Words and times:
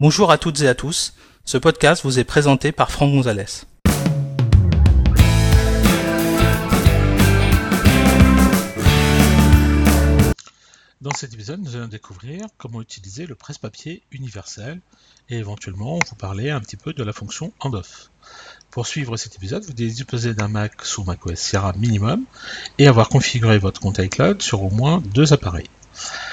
Bonjour 0.00 0.32
à 0.32 0.38
toutes 0.38 0.60
et 0.60 0.66
à 0.66 0.74
tous. 0.74 1.14
Ce 1.44 1.56
podcast 1.56 2.02
vous 2.02 2.18
est 2.18 2.24
présenté 2.24 2.72
par 2.72 2.90
Franck 2.90 3.12
Gonzalez. 3.12 3.44
Dans 11.00 11.12
cet 11.16 11.32
épisode, 11.32 11.60
nous 11.60 11.76
allons 11.76 11.86
découvrir 11.86 12.44
comment 12.58 12.82
utiliser 12.82 13.26
le 13.26 13.36
presse-papier 13.36 14.02
universel 14.10 14.80
et 15.28 15.36
éventuellement 15.36 16.00
vous 16.08 16.16
parler 16.16 16.50
un 16.50 16.58
petit 16.58 16.76
peu 16.76 16.92
de 16.92 17.04
la 17.04 17.12
fonction 17.12 17.52
end-off. 17.60 18.10
Pour 18.70 18.86
suivre 18.86 19.16
cet 19.16 19.36
épisode, 19.36 19.64
vous 19.64 19.72
devez 19.72 19.90
disposer 19.90 20.34
d'un 20.34 20.48
Mac 20.48 20.84
sous 20.84 21.04
macOS 21.04 21.38
Sierra 21.38 21.72
minimum 21.74 22.24
et 22.78 22.88
avoir 22.88 23.08
configuré 23.08 23.58
votre 23.58 23.80
compte 23.80 23.98
iCloud 23.98 24.42
sur 24.42 24.62
au 24.62 24.70
moins 24.70 25.00
deux 25.12 25.32
appareils. 25.32 25.70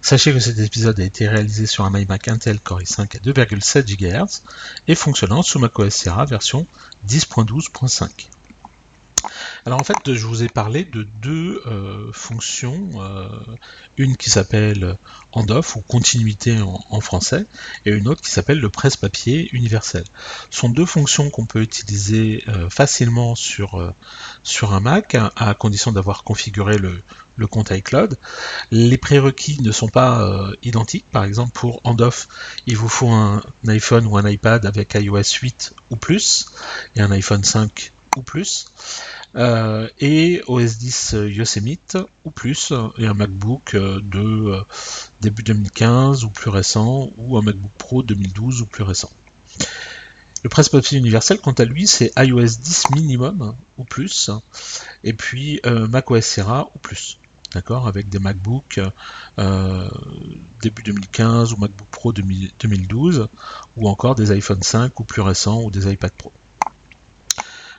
Sachez 0.00 0.32
que 0.32 0.40
cet 0.40 0.58
épisode 0.58 0.98
a 0.98 1.04
été 1.04 1.28
réalisé 1.28 1.66
sur 1.66 1.84
un 1.84 1.94
iMac 1.98 2.28
Intel 2.28 2.58
Core 2.58 2.80
i5 2.80 3.16
à 3.16 3.20
2,7 3.20 3.84
GHz 3.84 4.42
et 4.88 4.94
fonctionnant 4.94 5.42
sous 5.42 5.58
macOS 5.58 5.94
Sierra 5.94 6.24
version 6.24 6.66
10.12.5. 7.06 8.28
Alors 9.64 9.80
en 9.80 9.84
fait, 9.84 10.14
je 10.14 10.26
vous 10.26 10.42
ai 10.42 10.48
parlé 10.48 10.84
de 10.84 11.06
deux 11.20 11.62
euh, 11.66 12.10
fonctions, 12.12 12.88
euh, 12.96 13.28
une 13.96 14.16
qui 14.16 14.30
s'appelle 14.30 14.96
end-off 15.32 15.76
ou 15.76 15.80
continuité 15.80 16.58
en, 16.60 17.00
français, 17.00 17.46
et 17.86 17.90
une 17.90 18.08
autre 18.08 18.22
qui 18.22 18.30
s'appelle 18.30 18.60
le 18.60 18.68
presse-papier 18.68 19.48
universel. 19.52 20.04
Ce 20.50 20.60
sont 20.60 20.68
deux 20.68 20.86
fonctions 20.86 21.30
qu'on 21.30 21.46
peut 21.46 21.62
utiliser 21.62 22.44
euh, 22.48 22.68
facilement 22.68 23.34
sur, 23.34 23.92
un 24.62 24.80
Mac, 24.80 25.16
à 25.36 25.54
condition 25.54 25.92
d'avoir 25.92 26.24
configuré 26.24 26.76
le, 26.78 27.02
compte 27.46 27.70
iCloud. 27.70 28.18
Les 28.70 28.98
prérequis 28.98 29.60
ne 29.62 29.72
sont 29.72 29.88
pas 29.88 30.50
identiques. 30.62 31.04
Par 31.10 31.24
exemple, 31.24 31.52
pour 31.52 31.80
end-off, 31.84 32.28
il 32.66 32.76
vous 32.76 32.88
faut 32.88 33.10
un 33.10 33.42
iPhone 33.66 34.06
ou 34.06 34.16
un 34.16 34.28
iPad 34.28 34.64
avec 34.64 34.94
iOS 34.94 35.40
8 35.42 35.74
ou 35.90 35.96
plus, 35.96 36.52
et 36.94 37.00
un 37.00 37.10
iPhone 37.10 37.42
5 37.42 37.92
ou 38.16 38.22
plus, 38.22 38.66
euh, 39.36 39.88
et 40.00 40.42
OS 40.46 40.78
10 40.78 41.16
Yosemite 41.28 41.98
ou 42.24 42.30
plus, 42.30 42.72
et 42.98 43.06
un 43.06 43.14
MacBook 43.14 43.74
euh, 43.74 44.00
de 44.02 44.20
euh, 44.20 44.62
début 45.20 45.42
2015 45.42 46.24
ou 46.24 46.28
plus 46.28 46.50
récent, 46.50 47.10
ou 47.16 47.38
un 47.38 47.42
MacBook 47.42 47.72
Pro 47.78 48.02
2012 48.02 48.62
ou 48.62 48.66
plus 48.66 48.82
récent. 48.82 49.10
Le 50.42 50.50
presse-papier 50.50 50.98
universel, 50.98 51.38
quant 51.38 51.52
à 51.52 51.64
lui, 51.64 51.86
c'est 51.86 52.12
iOS 52.16 52.58
10 52.60 52.90
minimum 52.94 53.54
ou 53.78 53.84
plus, 53.84 54.30
et 55.04 55.12
puis 55.12 55.60
macOS 55.64 56.24
Sierra 56.24 56.70
ou 56.74 56.78
plus. 56.80 57.18
D'accord 57.54 57.86
Avec 57.86 58.08
des 58.08 58.18
MacBook 58.18 58.80
début 60.60 60.82
2015 60.82 61.52
ou 61.52 61.58
MacBook 61.58 61.86
Pro 61.92 62.12
2012, 62.12 63.28
ou 63.76 63.88
encore 63.88 64.16
des 64.16 64.32
iPhone 64.32 64.62
5 64.62 64.98
ou 64.98 65.04
plus 65.04 65.22
récents 65.22 65.62
ou 65.62 65.70
des 65.70 65.92
iPad 65.92 66.10
Pro. 66.10 66.32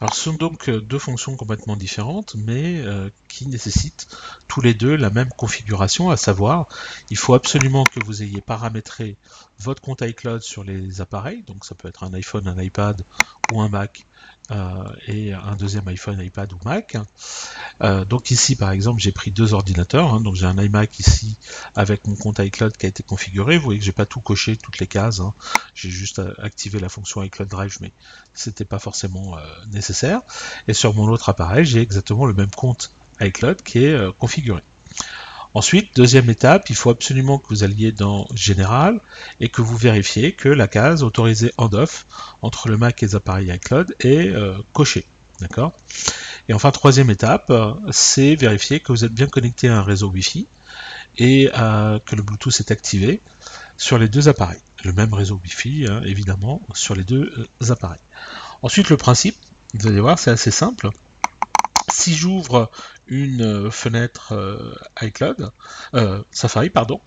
Alors 0.00 0.12
ce 0.12 0.22
sont 0.22 0.34
donc 0.34 0.68
euh, 0.68 0.80
deux 0.80 0.98
fonctions 0.98 1.36
complètement 1.36 1.76
différentes, 1.76 2.36
mais 2.36 2.80
euh, 2.80 3.10
qui 3.28 3.48
nécessitent 3.48 4.06
les 4.60 4.74
deux 4.74 4.96
la 4.96 5.10
même 5.10 5.30
configuration, 5.30 6.10
à 6.10 6.16
savoir, 6.16 6.66
il 7.10 7.16
faut 7.16 7.34
absolument 7.34 7.84
que 7.84 8.02
vous 8.04 8.22
ayez 8.22 8.40
paramétré 8.40 9.16
votre 9.58 9.82
compte 9.82 10.02
iCloud 10.02 10.42
sur 10.42 10.64
les 10.64 11.00
appareils, 11.00 11.42
donc 11.42 11.64
ça 11.64 11.74
peut 11.74 11.88
être 11.88 12.04
un 12.04 12.14
iPhone, 12.14 12.46
un 12.46 12.60
iPad 12.60 13.02
ou 13.52 13.60
un 13.60 13.68
Mac, 13.68 14.06
euh, 14.50 14.84
et 15.06 15.34
un 15.34 15.56
deuxième 15.56 15.86
iPhone, 15.88 16.18
iPad 16.22 16.50
ou 16.54 16.58
Mac. 16.64 16.96
Euh, 17.82 18.06
donc 18.06 18.30
ici, 18.30 18.56
par 18.56 18.70
exemple, 18.70 18.98
j'ai 18.98 19.12
pris 19.12 19.30
deux 19.30 19.52
ordinateurs. 19.52 20.14
Hein. 20.14 20.22
donc 20.22 20.36
j'ai 20.36 20.46
un 20.46 20.56
iMac 20.56 20.98
ici 20.98 21.36
avec 21.74 22.06
mon 22.06 22.14
compte 22.14 22.38
iCloud 22.38 22.76
qui 22.76 22.86
a 22.86 22.88
été 22.88 23.02
configuré. 23.02 23.58
Vous 23.58 23.64
voyez 23.64 23.78
que 23.78 23.84
j'ai 23.84 23.92
pas 23.92 24.06
tout 24.06 24.20
coché, 24.20 24.56
toutes 24.56 24.78
les 24.78 24.86
cases. 24.86 25.20
Hein. 25.20 25.34
J'ai 25.74 25.90
juste 25.90 26.22
activé 26.38 26.80
la 26.80 26.88
fonction 26.88 27.22
iCloud 27.22 27.48
Drive, 27.48 27.76
mais 27.82 27.92
c'était 28.32 28.64
pas 28.64 28.78
forcément 28.78 29.36
euh, 29.36 29.42
nécessaire. 29.70 30.22
Et 30.66 30.72
sur 30.72 30.94
mon 30.94 31.08
autre 31.08 31.28
appareil, 31.28 31.66
j'ai 31.66 31.82
exactement 31.82 32.24
le 32.24 32.32
même 32.32 32.50
compte 32.50 32.90
iCloud 33.20 33.62
qui 33.62 33.84
est 33.84 34.18
configuré. 34.18 34.62
Ensuite, 35.54 35.96
deuxième 35.96 36.28
étape, 36.30 36.68
il 36.70 36.76
faut 36.76 36.90
absolument 36.90 37.38
que 37.38 37.48
vous 37.48 37.64
alliez 37.64 37.90
dans 37.90 38.28
Général 38.34 39.00
et 39.40 39.48
que 39.48 39.62
vous 39.62 39.76
vérifiez 39.76 40.32
que 40.32 40.48
la 40.48 40.68
case 40.68 41.02
autorisée 41.02 41.52
end-off 41.56 42.06
entre 42.42 42.68
le 42.68 42.76
Mac 42.76 43.02
et 43.02 43.06
les 43.06 43.16
appareils 43.16 43.50
iCloud 43.50 43.96
est 44.00 44.28
euh, 44.28 44.58
cochée. 44.72 45.06
Et 46.48 46.52
enfin, 46.52 46.70
troisième 46.70 47.10
étape, 47.10 47.52
c'est 47.90 48.34
vérifier 48.34 48.80
que 48.80 48.92
vous 48.92 49.04
êtes 49.04 49.12
bien 49.12 49.26
connecté 49.26 49.68
à 49.68 49.78
un 49.78 49.82
réseau 49.82 50.08
Wi-Fi 50.08 50.46
et 51.16 51.50
euh, 51.56 51.98
que 52.04 52.16
le 52.16 52.22
Bluetooth 52.22 52.60
est 52.60 52.70
activé 52.70 53.20
sur 53.76 53.98
les 53.98 54.08
deux 54.08 54.28
appareils. 54.28 54.60
Le 54.84 54.92
même 54.92 55.12
réseau 55.12 55.40
Wi-Fi, 55.42 55.86
hein, 55.88 56.02
évidemment, 56.04 56.60
sur 56.72 56.94
les 56.94 57.04
deux 57.04 57.32
euh, 57.62 57.72
appareils. 57.72 58.00
Ensuite, 58.62 58.90
le 58.90 58.96
principe, 58.96 59.36
vous 59.74 59.86
allez 59.86 60.00
voir, 60.00 60.18
c'est 60.18 60.30
assez 60.30 60.50
simple 60.50 60.90
si 61.98 62.14
j'ouvre 62.14 62.70
une 63.08 63.42
euh, 63.42 63.70
fenêtre 63.70 64.32
euh, 64.32 64.72
iCloud, 65.02 65.50
euh, 65.94 66.22
Safari, 66.30 66.70
pardon, 66.70 67.00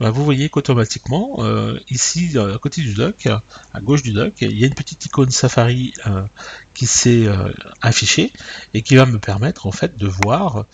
bah, 0.00 0.10
vous 0.10 0.24
voyez 0.24 0.48
qu'automatiquement, 0.48 1.38
ici, 1.90 2.36
à 2.38 2.58
côté 2.58 2.80
du 2.80 2.94
dock, 2.94 3.26
à 3.26 3.80
gauche 3.80 4.02
du 4.02 4.12
dock, 4.12 4.34
il 4.40 4.58
y 4.58 4.64
a 4.64 4.66
une 4.66 4.74
petite 4.74 5.04
icône 5.04 5.30
Safari 5.30 5.92
qui 6.74 6.86
s'est 6.86 7.26
affichée 7.82 8.32
et 8.74 8.82
qui 8.82 8.96
va 8.96 9.06
me 9.06 9.18
permettre 9.18 9.66
en 9.66 9.72
fait 9.72 9.96
de 9.96 10.06
voir 10.06 10.64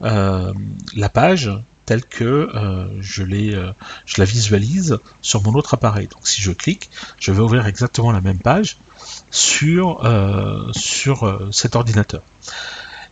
la 0.00 1.08
page 1.12 1.50
telle 1.86 2.04
que 2.04 2.50
je, 3.00 3.24
je 4.06 4.14
la 4.18 4.24
visualise 4.24 4.98
sur 5.22 5.42
mon 5.42 5.54
autre 5.54 5.74
appareil. 5.74 6.08
Donc 6.08 6.26
si 6.26 6.40
je 6.40 6.52
clique, 6.52 6.90
je 7.18 7.32
vais 7.32 7.40
ouvrir 7.40 7.66
exactement 7.66 8.12
la 8.12 8.20
même 8.20 8.38
page 8.38 8.78
sur, 9.30 10.00
sur 10.72 11.48
cet 11.52 11.76
ordinateur. 11.76 12.22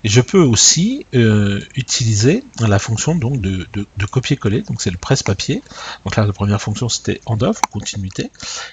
Et 0.05 0.09
je 0.09 0.21
peux 0.21 0.41
aussi 0.41 1.07
euh, 1.15 1.61
utiliser 1.77 2.45
la 2.61 2.79
fonction 2.79 3.15
donc 3.15 3.41
de, 3.41 3.67
copier-coller, 4.11 4.63
donc 4.63 4.83
c'est 4.83 4.91
le 4.91 4.99
presse-papier. 4.99 5.63
Donc 6.05 6.17
là, 6.17 6.27
la 6.27 6.33
première 6.33 6.61
fonction 6.61 6.89
c'était 6.89 7.21
end-off, 7.27 7.61
continuité. 7.71 8.31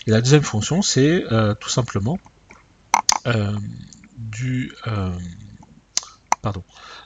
Et 0.07 0.11
la 0.11 0.21
deuxième 0.21 0.43
fonction 0.43 0.81
c'est 0.81 1.23
euh, 1.31 1.53
tout 1.53 1.69
simplement 1.69 2.19
euh, 3.27 3.55
du 4.17 4.73
pardon 6.41 6.63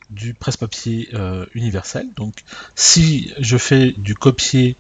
du 0.10 0.34
presse-papier 0.34 1.10
universel. 1.54 2.08
Donc 2.16 2.44
si 2.76 3.34
je 3.40 3.58
fais 3.58 3.94
du 3.98 4.16
copier 4.16 4.76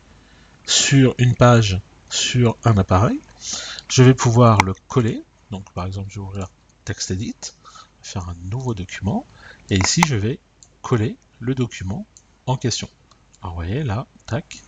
sur 0.66 1.16
une 1.18 1.36
page 1.36 1.80
sur 2.10 2.56
un 2.64 2.78
appareil, 2.78 3.20
je 3.90 4.04
vais 4.04 4.14
pouvoir 4.14 4.62
le 4.62 4.74
coller. 4.88 5.22
Donc 5.52 5.72
par 5.74 5.86
exemple, 5.86 6.10
je 6.12 6.20
vais 6.20 6.26
ouvrir 6.26 6.48
TextEdit 6.86 7.36
faire 8.04 8.30
un 8.30 8.36
nouveau 8.52 8.74
document, 8.74 9.26
et 9.70 9.78
ici 9.78 10.04
je 10.08 10.16
vais 10.16 10.40
coller 10.82 11.18
le 11.40 11.56
document 11.56 12.06
en 12.46 12.58
question. 12.58 12.90
Alors 13.42 13.56
vous 13.56 13.62
voyez 13.62 13.84
là, 13.84 14.06
tac, 14.28 14.60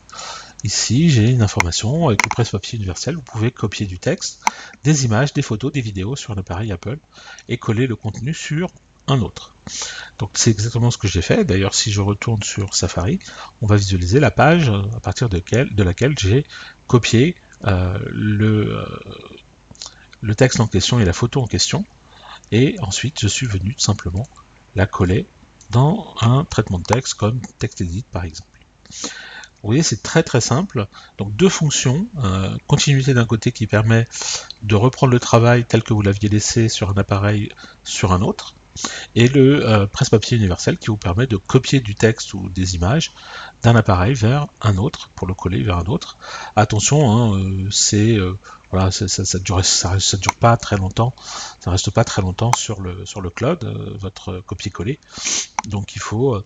ici 0.64 1.10
j'ai 1.10 1.30
une 1.30 1.42
information 1.42 2.08
avec 2.08 2.24
le 2.24 2.30
presse-papier 2.30 2.78
universel, 2.78 3.16
vous 3.16 3.22
pouvez 3.22 3.52
copier 3.52 3.86
du 3.86 4.00
texte, 4.00 4.44
des 4.84 5.06
images, 5.06 5.34
des 5.34 5.42
photos, 5.42 5.72
des 5.72 5.82
vidéos 5.82 6.16
sur 6.16 6.34
un 6.34 6.38
appareil 6.38 6.72
Apple, 6.72 6.98
et 7.50 7.58
coller 7.58 7.88
le 7.88 7.96
contenu 7.96 8.34
sur 8.34 8.70
un 9.08 9.22
autre. 9.22 9.54
Donc 10.20 10.32
c'est 10.34 10.52
exactement 10.52 10.92
ce 10.92 10.98
que 10.98 11.08
j'ai 11.08 11.22
fait. 11.22 11.46
D'ailleurs, 11.46 11.76
si 11.76 11.92
je 11.92 12.02
retourne 12.02 12.42
sur 12.44 12.74
Safari, 12.74 13.20
on 13.62 13.68
va 13.68 13.76
visualiser 13.76 14.20
la 14.20 14.32
page 14.32 14.70
à 14.70 15.00
partir 15.00 15.30
de, 15.30 15.40
de 15.40 15.84
laquelle 15.84 16.18
j'ai 16.18 16.46
copié 16.88 17.36
euh, 17.66 18.00
le, 18.08 18.78
euh, 18.78 18.86
le 20.22 20.36
texte 20.36 20.60
en 20.60 20.68
question 20.68 21.00
et 21.00 21.06
la 21.06 21.14
photo 21.14 21.42
en 21.42 21.48
question. 21.48 21.86
Et 22.52 22.76
ensuite, 22.80 23.20
je 23.20 23.28
suis 23.28 23.48
venu 23.48 23.74
tout 23.76 23.82
simplement 23.82 24.28
la 24.76 24.86
coller 24.86 25.26
dans 25.72 26.14
un 26.22 26.44
traitement 26.44 26.80
de 26.80 26.84
texte 26.84 27.16
comme 27.16 27.40
TextEdit 27.60 28.06
par 28.12 28.24
exemple. 28.24 28.60
Vous 28.92 29.70
voyez, 29.70 29.82
c'est 29.82 30.04
très 30.04 30.22
très 30.22 30.42
simple. 30.42 30.88
Donc 31.18 31.36
deux 31.36 31.50
fonctions, 31.50 32.06
euh, 32.20 32.56
continuité 32.68 33.16
d'un 33.16 33.26
côté 33.26 33.52
qui 33.52 33.66
permet 33.66 34.08
de 34.62 34.76
reprendre 34.76 35.12
le 35.12 35.20
travail 35.20 35.66
tel 35.66 35.82
que 35.82 35.94
vous 35.94 36.04
l'aviez 36.04 36.30
laissé 36.30 36.70
sur 36.70 36.92
un 36.92 36.98
appareil 36.98 37.50
sur 37.84 38.12
un 38.12 38.22
autre, 38.22 38.54
et 39.16 39.28
le 39.28 39.66
euh, 39.66 39.88
presse-papier 39.88 40.38
universel 40.38 40.78
qui 40.78 40.88
vous 40.88 40.98
permet 40.98 41.28
de 41.28 41.38
copier 41.38 41.80
du 41.80 41.96
texte 41.96 42.34
ou 42.34 42.50
des 42.50 42.76
images 42.76 43.12
d'un 43.64 43.76
appareil 43.76 44.14
vers 44.14 44.48
un 44.62 44.78
autre 44.78 45.10
pour 45.16 45.28
le 45.28 45.34
coller 45.34 45.64
vers 45.64 45.78
un 45.78 45.86
autre. 45.86 46.18
Attention, 46.56 47.12
hein, 47.12 47.38
euh, 47.38 47.68
c'est 47.72 48.18
voilà, 48.76 48.92
ça, 48.92 49.08
ça, 49.08 49.40
dure, 49.40 49.64
ça, 49.64 50.18
dure 50.18 50.36
pas 50.36 50.58
très 50.58 50.76
longtemps, 50.76 51.14
ça 51.62 51.72
reste 51.72 51.92
pas 51.92 52.04
très 52.04 52.22
longtemps 52.22 52.52
sur 52.54 52.82
le 52.82 53.06
sur 53.06 53.22
le 53.22 53.30
cloud, 53.30 53.64
euh, 53.64 53.96
votre 53.98 54.42
copier-coller. 54.42 55.00
Donc 55.68 55.96
il 55.96 56.02
faut 56.02 56.36
euh, 56.36 56.44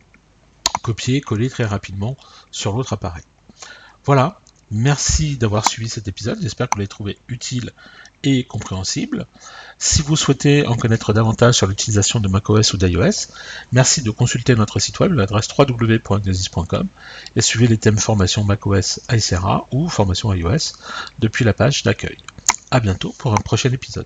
copier, 0.84 1.22
coller 1.22 1.50
très 1.50 1.66
rapidement 1.66 2.16
sur 2.52 2.74
l'autre 2.74 2.94
appareil. 2.94 3.24
Voilà, 4.06 4.40
Merci 4.71 5.36
d'avoir 5.36 5.68
suivi 5.68 5.89
cet 5.89 6.07
épisode, 6.07 6.39
j'espère 6.42 6.69
que 6.69 6.75
vous 6.75 6.80
l'avez 6.80 6.88
trouvé 6.88 7.18
utile 7.27 7.71
et 8.24 8.44
compréhensible. 8.44 9.25
Si 9.80 10.01
vous 10.04 10.16
souhaitez 10.16 10.68
en 10.68 10.75
connaître 10.75 11.12
davantage 11.12 11.56
sur 11.56 11.66
l'utilisation 11.66 12.19
de 12.19 12.27
macOS 12.27 12.74
ou 12.74 12.77
d'iOS, 12.77 13.31
merci 13.71 14.04
de 14.04 14.12
consulter 14.12 14.56
notre 14.56 14.80
site 14.80 15.00
web, 15.00 15.13
l'adresse 15.13 15.48
www.gnosis.com, 15.57 16.88
et 17.36 17.42
suivez 17.42 17.68
les 17.68 17.77
thèmes 17.77 17.98
formation 17.98 18.44
macOS 18.44 19.00
ICRA 19.10 19.68
ou 19.71 19.89
formation 19.89 20.33
iOS 20.33 20.74
depuis 21.18 21.45
la 21.45 21.54
page 21.54 21.81
d'accueil. 21.81 22.18
A 22.69 22.80
bientôt 22.80 23.15
pour 23.18 23.33
un 23.33 23.38
prochain 23.38 23.72
épisode. 23.72 24.06